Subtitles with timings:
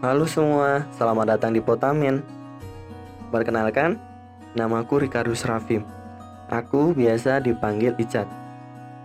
[0.00, 2.24] Halo semua, selamat datang di Potamin.
[3.28, 4.00] Perkenalkan,
[4.56, 5.84] namaku Rikardus Rafim.
[6.48, 8.24] Aku biasa dipanggil Icat.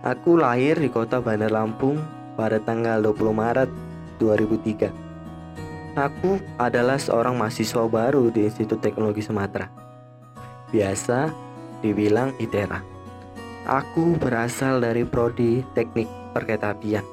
[0.00, 2.00] Aku lahir di kota Bandar Lampung
[2.32, 3.68] pada tanggal 20 Maret
[4.16, 6.00] 2003.
[6.00, 9.68] Aku adalah seorang mahasiswa baru di Institut Teknologi Sumatera.
[10.72, 11.28] Biasa
[11.84, 12.80] dibilang ITERA.
[13.68, 17.04] Aku berasal dari prodi Teknik Perketapian.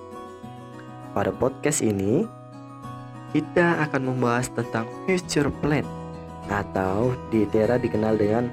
[1.11, 2.42] Pada podcast ini,
[3.33, 5.81] kita akan membahas tentang future plan
[6.53, 8.45] atau di Tera dikenal dengan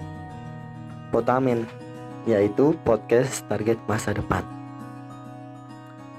[1.13, 1.69] Potamen,
[2.25, 4.41] yaitu podcast target masa depan.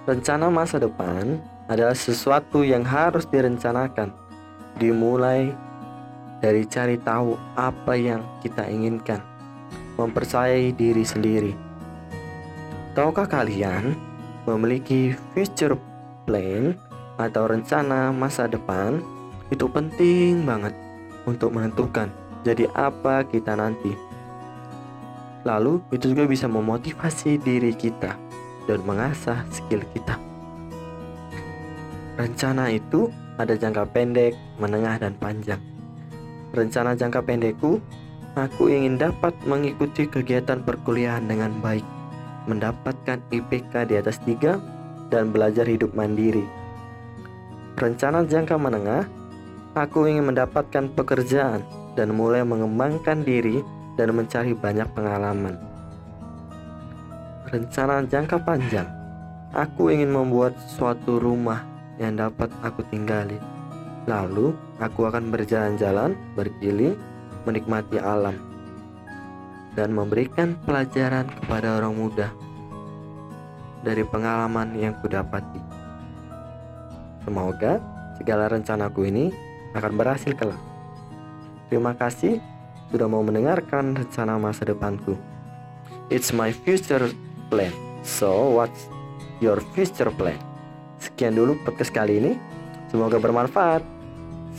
[0.05, 4.13] Rencana masa depan adalah sesuatu yang harus direncanakan,
[4.77, 5.55] dimulai
[6.43, 9.23] dari cari tahu apa yang kita inginkan,
[9.97, 11.53] mempercayai diri sendiri.
[12.91, 13.95] Tahukah kalian
[14.43, 15.79] memiliki future
[16.27, 16.75] plan
[17.21, 18.97] atau rencana masa depan
[19.53, 20.73] itu penting banget
[21.29, 22.09] untuk menentukan
[22.41, 23.93] jadi apa kita nanti.
[25.45, 28.17] Lalu itu juga bisa memotivasi diri kita
[28.65, 30.17] dan mengasah skill kita.
[32.17, 33.09] Rencana itu
[33.41, 35.57] ada jangka pendek, menengah, dan panjang.
[36.53, 37.81] Rencana jangka pendekku,
[38.37, 41.85] aku ingin dapat mengikuti kegiatan perkuliahan dengan baik,
[42.45, 44.61] mendapatkan IPK di atas 3,
[45.09, 46.60] dan belajar hidup mandiri
[47.79, 49.07] Rencana jangka menengah,
[49.75, 51.63] aku ingin mendapatkan pekerjaan
[51.95, 53.63] dan mulai mengembangkan diri
[53.95, 55.55] dan mencari banyak pengalaman.
[57.51, 58.87] Rencana jangka panjang,
[59.51, 61.67] aku ingin membuat suatu rumah
[61.99, 63.35] yang dapat aku tinggali.
[64.07, 66.95] Lalu, aku akan berjalan-jalan, berkeliling,
[67.43, 68.39] menikmati alam,
[69.77, 72.27] dan memberikan pelajaran kepada orang muda
[73.81, 75.80] dari pengalaman yang kudapati.
[77.25, 77.81] Semoga
[78.17, 79.33] segala rencanaku ini
[79.77, 80.59] akan berhasil kelak.
[81.71, 82.43] Terima kasih
[82.91, 85.15] sudah mau mendengarkan rencana masa depanku.
[86.11, 87.07] It's my future
[87.47, 87.71] plan.
[88.03, 88.91] So, what's
[89.39, 90.37] your future plan?
[90.99, 92.31] Sekian dulu podcast kali ini.
[92.91, 93.81] Semoga bermanfaat.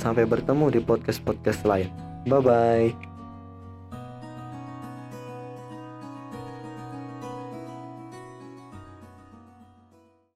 [0.00, 1.92] Sampai bertemu di podcast-podcast lain.
[2.24, 3.11] Bye bye.